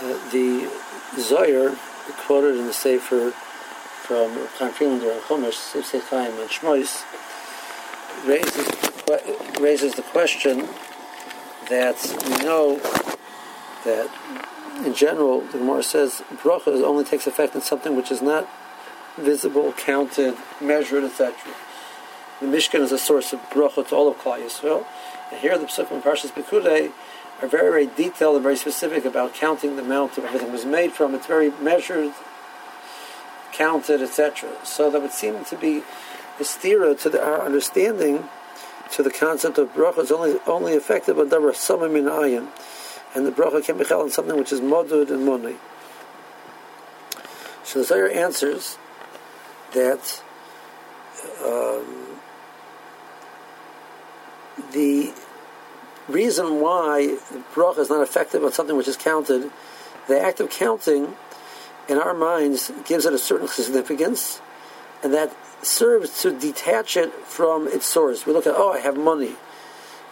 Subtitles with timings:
[0.00, 0.70] The
[1.18, 1.76] Zohar
[2.26, 7.04] quoted in the Sefer from Chaim Friedlander Chumash, Sifsei Chaim and Shmois,
[8.26, 10.68] raises, raises the question
[11.70, 11.96] that
[12.26, 12.78] we know
[13.84, 14.10] that
[14.84, 18.48] in general, the Gemara says bracha only takes effect in something which is not
[19.16, 21.34] visible, counted, measured, etc.
[22.40, 24.84] The Mishkan is a source of bracha to all of Klal Yisrael,
[25.30, 26.92] and here the and Parshas Pekudei
[27.44, 30.92] are very, very detailed and very specific about counting the amount of everything was made
[30.92, 31.14] from.
[31.14, 32.12] It's very measured,
[33.52, 34.50] counted, etc.
[34.64, 35.82] So that would seem to be
[36.40, 38.28] a to the, our understanding
[38.90, 42.48] to the concept of bracha is only only effective when there are some in ayin
[43.14, 45.56] and the bracha can be held on something which is modud and money.
[47.62, 48.76] So the Zohar answers
[49.72, 50.22] that
[51.44, 52.18] um,
[54.72, 55.12] the
[56.08, 57.18] reason why
[57.54, 59.50] bracha is not effective on something which is counted,
[60.08, 61.14] the act of counting
[61.88, 64.40] in our minds gives it a certain significance,
[65.02, 68.26] and that serves to detach it from its source.
[68.26, 69.36] We look at, oh, I have money.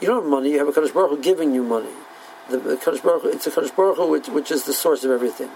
[0.01, 1.93] You don't have money, you have a Kadosh Baruch Hu giving you money
[2.51, 5.11] the, the Kadosh Baruch, it's a Kadosh Baruch Hu which, which is the source of
[5.11, 5.51] everything.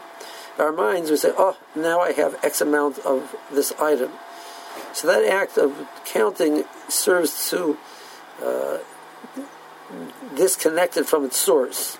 [0.59, 4.11] Our minds, we say, oh, now I have X amount of this item.
[4.93, 7.77] So that act of counting serves to
[8.43, 8.78] uh,
[10.34, 11.98] disconnect it from its source.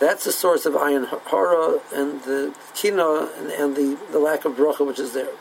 [0.00, 4.54] That's the source of ayin hara and the kina and, and, the, the lack of
[4.54, 5.32] bracha which is there.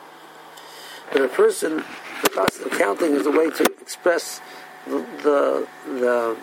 [1.11, 1.83] But a person,
[2.21, 4.41] the process of counting is a way to express
[4.85, 6.37] the, the, the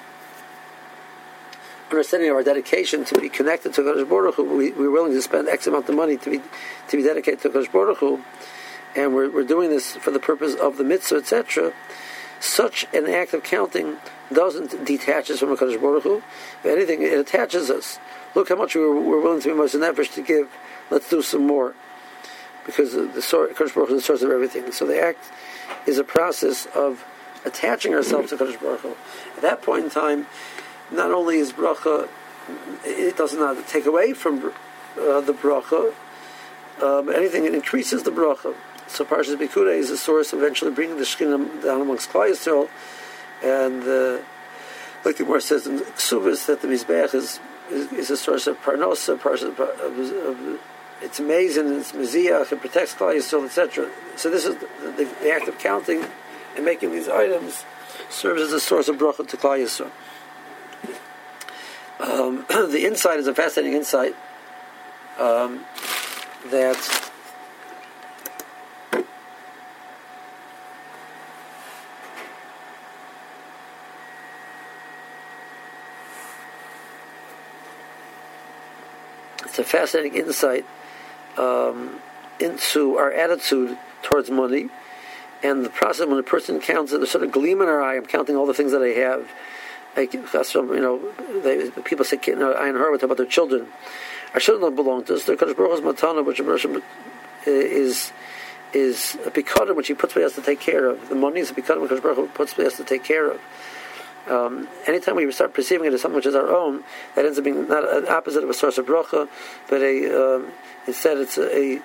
[1.90, 5.22] understanding of our dedication to be connected to Kodesh Baruch Hu, we, we're willing to
[5.22, 6.40] spend X amount of money to be
[6.88, 8.22] to be dedicated to Kodesh Baruch Hu,
[8.96, 11.72] and we're, we're doing this for the purpose of the mitzvah, etc.
[12.40, 13.98] Such an act of counting
[14.32, 16.16] doesn't detach us from a Kodesh Baruch Hu.
[16.16, 17.98] If anything, it attaches us.
[18.34, 20.48] Look how much we're, we're willing to be moser nefesh to give.
[20.90, 21.74] Let's do some more.
[22.64, 24.72] Because the source, Kodesh Baruch Hu is the source of everything.
[24.72, 25.30] So the act
[25.86, 27.04] is a process of
[27.44, 28.96] attaching ourselves to Kodesh Baruch Hu.
[29.36, 30.26] At that point in time,
[30.90, 32.08] not only is bracha,
[32.84, 34.52] it does not take away from
[34.98, 35.92] uh, the bracha,
[36.78, 38.54] but anything it increases the bracha.
[38.90, 42.68] So Parshas Pekudei is a source of eventually bringing the Shekhinah down amongst Klal Yisrael,
[43.40, 44.22] and uh,
[45.04, 47.38] like the Gemara says in Ksubis that the Mizbeach is,
[47.70, 50.60] is, a source of Parnosa, Parshas of, of,
[51.00, 53.88] it's amazing, it's Miziach, it protects Klal Yisrael, etc.
[54.16, 56.04] So this is the, the, the, act of counting
[56.56, 57.64] and making these items
[58.08, 59.92] serves as a source of bracha to Klal Yisrael.
[62.00, 64.16] Um, the insight is a fascinating insight
[65.16, 65.64] um,
[66.50, 67.09] that
[79.50, 80.64] it's a fascinating insight
[81.36, 82.00] um,
[82.38, 84.70] into our attitude towards money
[85.42, 86.98] and the process when a person counts it.
[86.98, 89.28] There's sort of gleam in our eye I'm counting all the things that I have
[89.96, 90.20] like, you
[90.80, 91.00] know,
[91.42, 93.66] they, people say, you know, Ayin Hara about their children.
[94.34, 95.24] Our children don't belong to us.
[95.24, 96.40] They're Kadosh Baruch Matana, which
[97.46, 98.12] is
[98.72, 101.08] is a pikadim which he puts me us to take care of.
[101.08, 103.40] The money is a pikadim which Baruch puts me us to take care of.
[104.28, 107.44] Um, anytime we start perceiving it as something which is our own, that ends up
[107.44, 109.28] being not an opposite of a source of bracha,
[109.68, 110.52] but a um,
[110.86, 111.82] instead it's a, a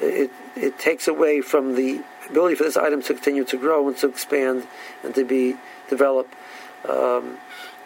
[0.00, 3.96] it, it takes away from the ability for this item to continue to grow and
[3.98, 4.66] to expand
[5.02, 5.56] and to be
[5.88, 6.34] developed.
[6.88, 7.38] Um,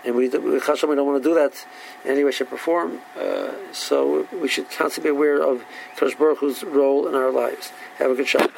[0.04, 1.66] and we, we, we don't want to do that
[2.04, 3.00] in any way, shape, or form.
[3.16, 5.64] Uh, so we should constantly be aware of
[5.96, 7.72] Kadosh Baruch Hu's role in our lives.
[7.98, 8.50] Have a good shot.